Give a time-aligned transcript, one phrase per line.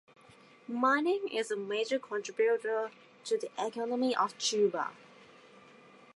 [0.67, 2.89] Mining is a major contributor
[3.23, 4.89] to the economy of Tuba.